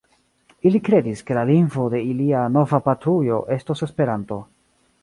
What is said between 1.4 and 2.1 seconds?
lingvo de